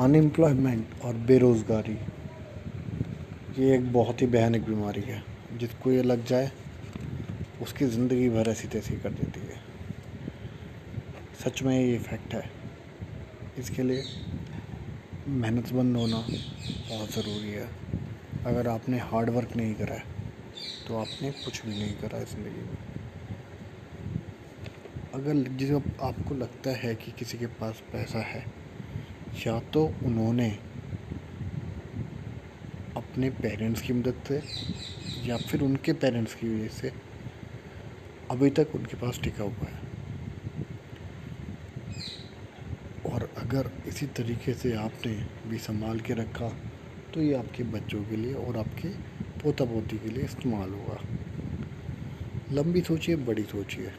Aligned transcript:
Unemployment 0.00 1.00
और 1.04 1.14
बेरोज़गारी, 1.26 1.96
ये 3.58 3.74
एक 3.74 3.92
बहुत 3.92 4.22
ही 4.22 4.26
भयानक 4.26 4.60
बीमारी 4.66 5.00
है, 5.00 5.22
जिसको 5.54 5.90
ये 5.92 6.02
लग 6.02 6.24
जाए 6.26 6.50
उसकी 7.62 7.86
ज़िंदगी 7.86 8.28
भर 8.28 8.48
ऐसी 8.50 8.68
तैसी 8.68 8.96
कर 8.96 9.10
देती 9.10 9.40
है। 9.40 9.60
सच 11.40 11.62
में 11.62 11.74
ये 11.78 11.94
इफ़ेक्ट 11.96 12.34
है। 12.34 12.50
इसके 13.58 13.82
लिए 13.82 14.04
मेहनतमंद 15.28 15.96
होना 15.96 16.16
बहुत 16.18 17.10
ज़रूरी 17.10 17.50
है। 17.50 17.68
अगर 18.46 18.68
आपने 18.68 18.98
हार्ड 19.00 19.30
वर्क 19.30 19.56
नहीं 19.56 19.74
करा 19.74 19.94
है 19.94 20.04
तो 20.88 20.96
आपने 20.96 21.30
कुछ 21.34 21.64
भी 21.66 21.70
नहीं 21.72 21.94
करा 21.96 22.22
ज़िंदगी 22.24 22.62
में। 22.62 22.76
अगर 25.14 25.48
जिस 25.56 25.70
आपको 25.70 26.34
लगता 26.34 26.70
है 26.78 26.94
कि 26.94 27.12
किसी 27.18 27.38
के 27.38 27.46
पास 27.60 27.82
पैसा 27.92 28.22
है 28.24 28.44
या 29.36 29.58
तो 29.74 29.84
उन्होंने 30.04 30.48
अपने 32.96 33.30
पेरेंट्स 33.30 33.82
की 33.82 33.92
मदद 33.92 34.22
से 34.28 34.42
या 35.28 35.36
फिर 35.36 35.62
उनके 35.62 35.92
पेरेंट्स 35.92 36.34
की 36.34 36.48
वजह 36.48 36.68
से 36.68 36.92
अभी 38.30 38.50
तक 38.50 38.74
उनके 38.74 38.96
पास 38.96 39.20
टिका 39.22 39.44
हुआ 39.44 39.68
है। 39.68 39.80
और 43.12 43.28
अगर 43.38 43.70
इसी 43.88 44.06
तरीके 44.06 44.54
से 44.54 44.72
आपने 44.76 45.14
भी 45.48 45.58
संभाल 45.58 46.00
के 46.00 46.14
रखा 46.14 46.48
तो 47.14 47.22
ये 47.22 47.34
आपके 47.34 47.62
बच्चों 47.72 48.02
के 48.04 48.16
लिए 48.16 48.34
और 48.34 48.56
आपके 48.56 48.88
पोता 49.40 49.64
पोती 49.64 49.98
के 49.98 50.08
लिए 50.08 50.24
इस्तेमाल 50.24 50.70
होगा। 50.70 50.98
लंबी 52.52 52.80
सोचिए, 52.80 53.16
बड़ी 53.16 53.42
सोचिए। 53.42 53.92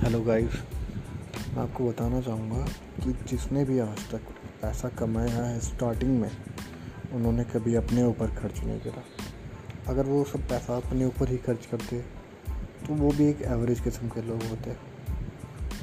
हेलो 0.00 0.20
गाइस 0.20 0.52
मैं 1.48 1.62
आपको 1.62 1.88
बताना 1.88 2.20
चाहूँगा 2.20 2.64
कि 3.00 3.12
जिसने 3.28 3.64
भी 3.64 3.78
आज 3.78 4.04
तक 4.10 4.30
पैसा 4.62 4.88
कमाया 4.88 5.42
है 5.44 5.58
स्टार्टिंग 5.60 6.20
में, 6.20 6.30
उन्होंने 7.12 7.44
कभी 7.44 7.74
अपने 7.74 8.04
ऊपर 8.04 8.30
खर्च 8.36 8.60
नहीं 8.60 8.78
करा। 8.80 9.02
अगर 9.88 10.06
वो 10.06 10.22
सब 10.24 10.48
पैसा 10.48 10.76
अपने 10.76 11.04
ऊपर 11.04 11.28
ही 11.28 11.36
खर्च 11.38 11.66
करते 11.66 12.00
तो 12.86 12.94
वो 12.94 13.10
भी 13.10 13.28
एक 13.28 13.42
एवरेज 13.42 13.80
किस्म 13.80 14.08
के 14.08 14.22
लोग 14.22 14.42
होते। 14.42 14.76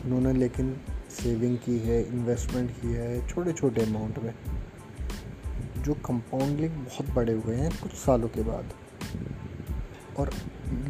उन्होंने 0.06 0.34
लेकिन 0.34 0.76
सेविंग 1.14 1.58
की 1.58 1.78
है 1.80 2.02
इन्वेस्टमेंट 2.04 2.72
की 2.72 2.94
है 2.94 3.28
छोटे 3.28 3.54
छोटे 3.54 3.82
अमाउंट 3.82 4.20
में, 4.20 4.34
जो 5.78 5.94
कंपाउंडलिंग 6.06 6.74
बहुत 6.74 7.14
बड़े 7.16 7.34
हुए 7.36 7.56
हैं 7.56 7.72
कुछ 7.80 7.94
सालों 7.96 8.30
के 8.30 8.44
बाद। 8.44 8.74
और 10.20 10.32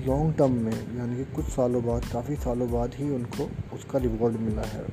लॉन्ग 0.05 0.35
टर्म 0.37 0.51
में, 0.51 0.97
यानी 0.97 1.15
कि 1.15 1.23
कुछ 1.25 1.45
सालों 1.45 1.83
बाद, 1.85 2.05
काफ़ी 2.13 2.35
सालों 2.35 2.71
बाद 2.71 2.93
ही 2.93 3.09
उनको 3.09 3.49
उसका 3.73 3.99
रिवॉर्ड 3.99 4.35
मिला 4.35 4.61
है। 4.61 4.85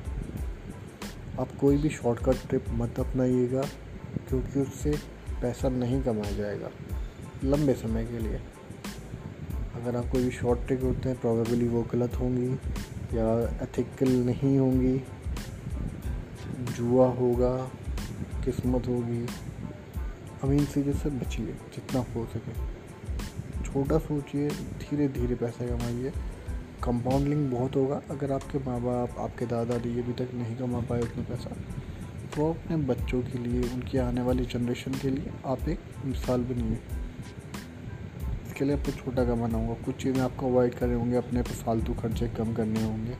आप 1.39 1.47
कोई 1.61 1.77
भी 1.77 1.89
शॉर्टकट 1.89 2.47
ट्रिप 2.49 2.65
मत 2.69 2.99
अपनाइएगा, 2.99 3.61
क्योंकि 4.29 4.59
उससे 4.59 4.91
पैसा 5.41 5.69
नहीं 5.69 6.01
कमाया 6.03 6.31
जाएगा, 6.31 6.69
लंबे 7.43 7.73
समय 7.73 8.05
के 8.05 8.19
लिए। 8.19 8.41
अगर 9.75 9.95
आप 9.95 10.05
कोई 10.11 10.23
भी 10.23 10.31
शॉर्ट 10.31 10.59
ट्रिक 10.67 10.81
होते 10.81 11.09
हैं 11.09 11.19
प्रॉबेबली 11.21 11.67
वो 11.67 11.83
गलत 11.83 12.15
होंगी, 12.15 12.53
या 13.17 13.57
एथिकल 13.63 14.09
नहीं 14.09 14.57
होंगी, 14.59 15.03
जुआ 16.77 17.07
होगा, 17.07 17.71
किस्मत 18.45 18.87
होगी। 18.87 19.25
अब 20.43 20.51
इन 20.51 20.65
चीज़ों 20.65 20.93
से 20.93 21.09
बचिए, 21.09 21.45
जितना 21.45 21.99
हो 22.15 22.25
सके। 22.25 22.84
छोटा 23.75 23.97
सोचिए 23.97 24.49
धीरे 24.81 25.07
धीरे 25.07 25.35
पैसा 25.35 25.65
कमाइए। 25.67 26.11
कंपाउंडिंग 26.83 27.51
बहुत 27.51 27.75
होगा। 27.75 27.95
अगर 28.09 28.31
आपके 28.31 28.59
माँ 28.59 28.79
बाप 28.81 29.17
आपके 29.19 29.45
दादा 29.45 29.63
दादी 29.63 29.89
अभी 29.99 30.13
तक 30.13 30.33
नहीं 30.33 30.55
कमा 30.55 30.79
पाए 30.79 31.01
उतना 31.01 31.23
पैसा 31.23 31.49
तो 32.35 32.49
अपने 32.49 32.77
बच्चों 32.77 33.21
के 33.21 33.37
लिए, 33.37 33.61
उनकी 33.61 33.97
आने 33.97 34.21
वाली 34.21 34.45
जनरेशन 34.45 34.91
के 34.91 35.09
लिए 35.09 35.31
आप 35.45 35.69
एक 35.69 35.79
मिसाल 36.05 36.41
बनिए। 36.41 36.79
इसके 38.45 38.65
लिए 38.65 38.77
आपको 38.77 38.91
छोटा 38.91 39.25
कमाना 39.25 39.57
होगा। 39.57 39.73
कुछ 39.73 39.95
चीज़ें 39.95 40.21
आपको 40.21 40.47
अवॉइड 40.47 40.73
करने 40.73 40.93
होंगे, 40.93 41.15
अपने 41.17 41.41
फालतू 41.41 41.93
खर्चे 41.93 42.27
कम 42.27 42.53
करने 42.53 42.83
होंगे। 42.83 43.13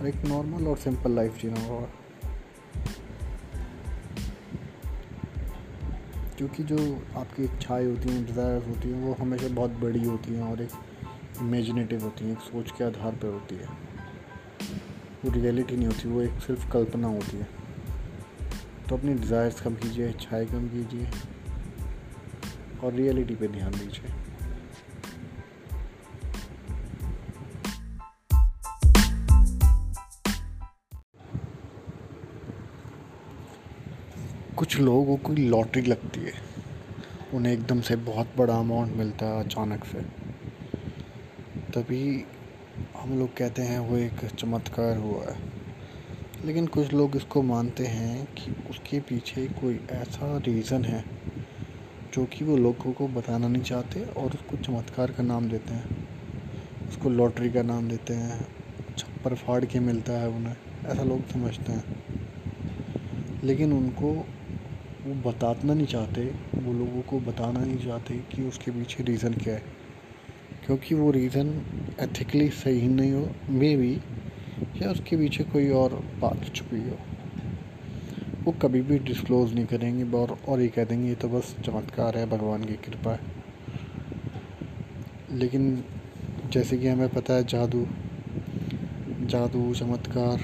और 0.00 0.08
एक 0.08 0.24
नॉर्मल 0.24 0.66
और 0.66 0.76
सिंपल 0.76 1.12
लाइफ 1.12 1.40
जीना 1.42 1.60
होगा। 1.60 1.88
क्योंकि 6.44 6.62
जो 6.74 7.02
आपकी 7.16 7.44
इच्छाएँ 7.44 7.86
होती 7.86 8.08
हैं 8.08 8.24
डिज़ायर्स 8.26 8.66
होती 8.66 8.88
हैं, 8.88 9.02
वो 9.02 9.12
हमेशा 9.14 9.48
बहुत 9.48 9.70
बड़ी 9.70 10.04
होती 10.04 10.34
हैं 10.34 10.42
और 10.42 10.62
एक 10.62 10.70
इमेजिनेटिव 11.40 12.02
होती 12.02 12.24
हैं, 12.24 12.32
एक 12.32 12.38
सोच 12.38 12.70
के 12.70 12.84
आधार 12.84 13.12
पर 13.12 13.26
होती 13.26 13.54
है। 13.54 13.68
वो 15.24 15.30
रियलिटी 15.30 15.76
नहीं 15.76 15.86
होती, 15.86 16.08
वो 16.08 16.22
एक 16.22 16.40
सिर्फ़ 16.40 16.70
कल्पना 16.70 17.08
होती 17.08 17.36
है। 17.36 17.48
तो 18.88 18.96
अपनी 18.96 19.14
डिज़ायर्स 19.14 19.60
कम 19.60 19.74
कीजिए 19.74 20.08
इच्छाएँ 20.08 20.46
कम 20.46 20.68
कीजिए 20.68 21.08
और 22.84 22.92
रियलिटी 22.92 23.34
पे 23.34 23.48
ध्यान 23.48 23.70
दीजिए। 23.70 24.12
कुछ 34.64 34.80
लोगों 34.80 35.16
को 35.16 35.32
लॉटरी 35.32 35.82
लगती 35.82 36.20
है। 36.20 36.32
उन्हें 37.34 37.52
एकदम 37.52 37.80
से 37.80 37.96
बहुत 37.96 38.28
बड़ा 38.36 38.54
अमाउंट 38.54 38.96
मिलता 38.96 39.26
है 39.26 39.44
अचानक 39.44 39.84
से। 39.84 40.00
तभी 41.74 42.24
हम 42.96 43.18
लोग 43.18 43.36
कहते 43.36 43.62
हैं, 43.62 43.78
वो 43.78 43.96
एक 43.96 44.12
चमत्कार 44.24 44.96
हुआ 44.96 45.24
है। 45.24 45.36
लेकिन 46.44 46.66
कुछ 46.66 46.92
लोग 46.92 47.16
इसको 47.16 47.42
मानते 47.42 47.86
हैं 47.86 48.26
कि 48.26 48.70
उसके 48.70 49.00
पीछे 49.00 49.46
कोई 49.46 49.80
ऐसा 49.90 50.38
रीज़न 50.38 50.84
है, 50.84 51.04
जो 52.14 52.24
कि 52.24 52.44
वो 52.44 52.56
लोगों 52.56 52.92
को 52.92 53.08
बताना 53.08 53.48
नहीं 53.48 53.62
चाहते 53.62 54.04
और 54.04 54.26
उसको 54.26 54.56
चमत्कार 54.56 55.10
का 55.10 55.22
नाम 55.22 55.48
देते 55.48 55.74
हैं। 55.74 56.08
उसको 56.88 57.10
लॉटरी 57.10 57.50
का 57.50 57.62
नाम 57.62 57.88
देते 57.88 58.14
हैं, 58.14 58.48
छप्पर 58.98 59.34
फाड़ 59.34 59.64
के 59.64 59.80
मिलता 59.80 60.12
है 60.12 60.28
उन्हें, 60.28 60.56
ऐसा 60.86 61.02
लोग 61.02 61.28
समझते 61.28 61.72
हैं। 61.72 62.04
लेकिन 63.44 63.72
उनको 63.72 64.26
वो 65.06 65.30
बताना 65.30 65.74
नहीं 65.74 65.86
चाहते, 65.86 66.24
वो 66.54 66.72
लोगों 66.72 67.02
को 67.02 67.20
बताना 67.20 67.60
नहीं 67.60 67.78
चाहते 67.78 68.14
कि 68.14 68.42
उसके 68.42 68.70
पीछे 68.70 69.02
रीज़न 69.02 69.34
क्या 69.34 69.54
है। 69.54 69.62
क्योंकि 70.66 70.94
वो 70.94 71.10
रीज़न 71.10 71.62
एथिकली 72.00 72.48
सही 72.48 72.88
नहीं 72.88 73.12
हो 73.12 73.28
मे 73.50 73.76
भी 73.76 73.94
या 74.82 74.90
उसके 74.90 75.16
पीछे 75.16 75.44
कोई 75.44 75.70
और 75.70 76.04
बात 76.20 76.54
छुपी 76.54 76.90
हो। 76.90 76.96
वो 78.44 78.52
कभी 78.52 78.80
भी 78.82 78.98
डिस्क्लोज़ 78.98 79.54
नहीं 79.54 79.66
करेंगे, 79.66 80.16
और 80.16 80.38
और 80.48 80.60
ये 80.60 80.68
कह 80.68 80.84
देंगे, 80.84 81.08
ये 81.08 81.14
तो 81.14 81.28
बस 81.28 81.56
चमत्कार 81.64 82.18
है, 82.18 82.26
भगवान 82.26 82.64
की 82.64 82.74
कृपा 82.74 83.12
है। 83.12 83.20
लेकिन 85.32 85.84
जैसे 86.52 86.78
कि 86.78 86.88
हमें 86.88 87.08
पता 87.08 87.34
है, 87.34 87.44
जादू 87.44 87.86
जादू, 89.20 89.74
चमत्कार, 89.74 90.40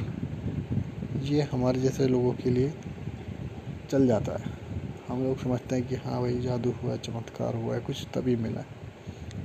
ये 1.23 1.43
हमारे 1.43 1.81
जैसे 1.81 2.09
लोगों 2.09 2.33
के 2.33 2.51
लिए 2.51 2.73
चल 3.91 4.07
जाता 4.07 4.33
है। 4.33 4.51
हम 5.09 5.25
लोग 5.25 5.43
समझते 5.43 5.77
हैं 5.77 5.89
कि 5.89 5.95
हाँ 5.95 6.21
भाई, 6.21 6.41
जादू 6.41 6.71
हुआ, 6.71 6.97
चमत्कार 6.97 7.55
हुआ 7.55 7.75
है 7.75 7.81
कुछ 7.81 8.07
तभी 8.15 8.37
मिला 8.37 8.61
है। 8.61 8.67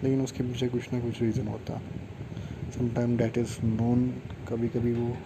लेकिन 0.03 0.21
उसके 0.21 0.43
पीछे 0.43 0.67
कुछ 0.67 0.93
ना 0.93 0.99
कुछ 0.99 1.21
रीज़न 1.21 1.47
होता 1.47 1.73
है। 1.73 1.81
समटाइम 2.71 3.17
डैट 3.17 3.37
इज़ 3.37 3.65
नोन 3.65 4.21
कभी 4.49 4.67
कभी 4.67 4.93
वो 4.93 5.17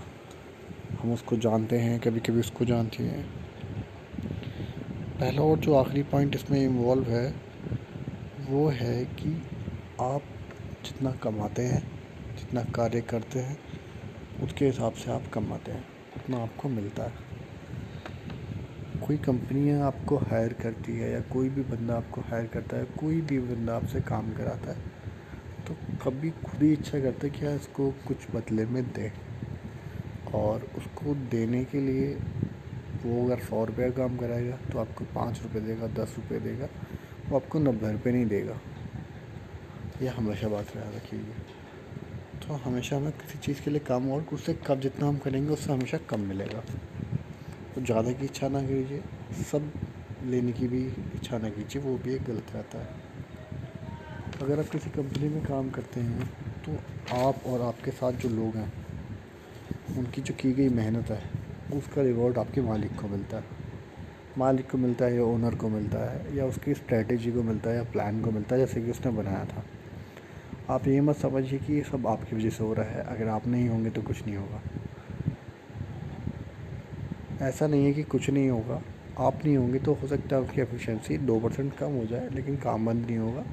हम 1.01 1.13
उसको 1.13 1.37
जानते 1.37 1.79
हैं 1.79 1.99
कभी 1.99 2.19
कभी 2.19 2.39
उसको 2.39 2.65
जानते 2.65 3.03
हैं। 3.03 3.29
पहला 5.19 5.41
और 5.41 5.59
जो 5.59 5.75
आखिरी 5.75 6.03
पॉइंट 6.03 6.35
इसमें 6.35 6.61
इन्वॉल्व 6.61 7.03
है, 7.03 7.33
वो 8.49 8.69
है 8.69 9.05
कि 9.05 9.43
आप 10.01 10.21
जितना 10.85 11.11
कमाते 11.11 11.61
हैं, 11.61 11.91
जितना 12.37 12.63
कार्य 12.63 13.01
करते 13.01 13.39
हैं, 13.39 13.59
उसके 14.43 14.65
हिसाब 14.65 14.93
से 14.93 15.11
आप 15.11 15.23
कमाते 15.33 15.71
हैं, 15.71 15.87
उतना 16.17 16.37
आपको 16.37 16.69
मिलता 16.69 17.03
है। 17.03 17.28
कोई 19.09 19.17
कंपनियाँ 19.17 19.81
आपको 19.81 20.17
हायर 20.19 20.53
करती 20.53 20.93
है 20.93 21.09
या 21.11 21.19
कोई 21.33 21.47
भी 21.49 21.61
बंदा 21.65 21.95
आपको 21.97 22.21
हायर 22.21 22.45
करता 22.45 22.77
है, 22.77 22.83
कोई 22.99 23.21
भी 23.21 23.37
बंदा 23.39 23.75
आपसे 23.75 24.01
काम 24.01 24.31
कराता 24.33 24.71
है 24.71 24.81
तो 25.67 25.75
कभी 26.03 26.29
खुद 26.29 26.61
ही 26.63 26.71
इच्छा 26.73 26.99
करता 26.99 27.27
है 27.27 27.29
कि 27.29 27.45
यार 27.45 27.55
इसको 27.55 27.89
कुछ 28.07 28.27
बदले 28.35 28.65
में 28.65 28.83
दे। 28.91 29.11
और 30.33 30.67
उसको 30.77 31.15
देने 31.31 31.63
के 31.65 31.81
लिए 31.81 32.13
वो 33.05 33.25
अगर 33.25 33.39
सौ 33.39 33.63
रुपये 33.65 33.89
का 33.91 33.97
काम 33.97 34.17
कराएगा 34.17 34.57
तो 34.71 34.79
आपको 34.79 35.05
पाँच 35.15 35.41
रुपये 35.43 35.61
देगा, 35.61 35.87
दस 35.95 36.13
रुपये 36.17 36.39
देगा, 36.39 36.67
वो 37.29 37.35
आपको 37.35 37.59
नब्बे 37.59 37.91
रुपये 37.91 38.13
नहीं 38.13 38.25
देगा। 38.25 38.59
यह 40.01 40.13
हमेशा 40.17 40.47
बात 40.47 40.75
याद 40.75 40.95
रखिएगा। 40.95 42.47
तो 42.47 42.61
हमेशा 42.63 42.95
हमें 42.95 43.11
किसी 43.13 43.39
चीज़ 43.39 43.63
के 43.63 43.71
लिए 43.71 43.79
काम 43.79 44.11
और 44.11 44.25
उससे 44.33 44.57
कब 44.67 44.79
जितना 44.79 45.07
हम 45.07 45.17
करेंगे, 45.17 45.49
उससे 45.49 45.73
हमेशा 45.73 45.97
कम 46.09 46.27
मिलेगा। 46.27 46.63
ज़्यादा 47.79 48.11
की 48.11 48.25
इच्छा 48.25 48.47
ना 48.49 48.61
कीजिए, 48.61 49.01
सब 49.43 49.71
लेने 50.25 50.51
की 50.51 50.67
भी 50.67 50.85
इच्छा 50.87 51.37
ना 51.37 51.49
कीजिए, 51.49 51.81
वो 51.81 51.97
भी 51.97 52.13
एक 52.13 52.23
गलत 52.23 52.51
रहता 52.55 52.79
है। 52.79 52.97
अगर 54.41 54.59
आप 54.59 54.65
किसी 54.65 54.89
कंपनी 54.89 55.29
में 55.29 55.41
काम 55.43 55.69
करते 55.69 55.99
हैं 55.99 56.29
तो 56.65 56.77
आप 57.17 57.45
और 57.47 57.61
आपके 57.61 57.91
साथ 57.91 58.13
जो 58.13 58.29
लोग 58.29 58.55
हैं, 58.55 58.71
उनकी 59.97 60.21
जो 60.21 60.33
की 60.33 60.51
गई 60.53 60.69
मेहनत 60.69 61.09
है, 61.09 61.21
उसका 61.73 62.01
रिवॉर्ड 62.01 62.37
आपके 62.37 62.61
मालिक 62.61 62.95
को 62.95 63.07
मिलता 63.07 63.37
है। 63.37 63.57
मालिक 64.37 64.69
को 64.69 64.77
मिलता 64.77 65.05
है 65.05 65.15
या 65.15 65.23
ओनर 65.23 65.55
को 65.55 65.69
मिलता 65.69 65.99
है, 66.11 66.35
या 66.37 66.45
उसकी 66.45 66.73
स्ट्रेटेजी 66.73 67.31
को 67.31 67.43
मिलता 67.43 67.69
है 67.69 67.75
या 67.75 67.83
प्लान 67.83 68.21
को 68.21 68.31
मिलता 68.31 68.55
है, 68.55 68.65
जैसे 68.65 68.81
कि 68.81 68.91
उसने 68.91 69.11
बनाया 69.11 69.45
था। 69.45 69.63
आप 70.69 70.87
ये 70.87 71.01
मत 71.01 71.15
समझिए 71.15 71.59
कि 71.59 71.73
ये 71.73 71.81
सब 71.81 72.07
आपकी 72.07 72.35
वजह 72.35 72.49
से 72.49 72.63
हो 72.63 72.73
रहा 72.73 72.85
है। 72.85 73.03
अगर 73.07 73.27
आप 73.27 73.47
नहीं 73.47 73.67
होंगे 73.69 73.89
तो 73.89 74.01
कुछ 74.01 74.25
नहीं 74.25 74.35
होगा। 74.35 74.61
ऐसा 77.41 77.67
नहीं 77.67 77.85
है 77.85 77.93
कि 77.93 78.03
कुछ 78.03 78.29
नहीं 78.29 78.49
होगा। 78.49 78.81
आप 79.17 79.45
नहीं 79.45 79.55
होंगे 79.57 79.79
तो 79.79 79.93
हो 79.93 80.07
सकता 80.07 80.35
है 80.35 80.41
उसकी 80.41 80.61
एफिशिएंसी 80.61 81.17
दो 81.17 81.39
परसेंट 81.39 81.73
कम 81.77 81.91
हो 81.91 82.05
जाए, 82.05 82.29
लेकिन 82.29 82.55
काम 82.57 82.85
बंद 82.85 83.05
नहीं 83.05 83.17
होगा। 83.17 83.43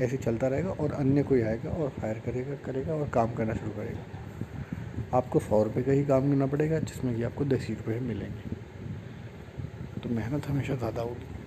ऐसे 0.00 0.16
चलता 0.16 0.48
रहेगा 0.48 0.70
और 0.70 0.92
अन्य 0.92 1.22
कोई 1.22 1.42
आएगा 1.42 1.70
और 1.70 1.92
हायर 1.98 2.18
करेगा 2.26 2.54
करेगा 2.66 2.94
और 2.94 3.08
काम 3.08 3.34
करना 3.34 3.54
शुरू 3.54 3.70
करेगा। 3.70 5.16
आपको 5.18 5.38
सौ 5.38 5.62
रुपये 5.62 5.82
का 5.82 5.92
ही 5.92 6.04
काम 6.04 6.30
करना 6.30 6.46
पड़ेगा, 6.46 6.78
जिसमें 6.78 7.16
कि 7.16 7.22
आपको 7.22 7.44
दस 7.44 7.66
ही 7.68 7.74
रुपये 7.74 8.00
मिलेंगे। 8.00 8.58
तो 10.00 10.08
मेहनत 10.08 10.46
हमेशा 10.46 10.74
ज़्यादा 10.74 11.02
होगी। 11.02 11.39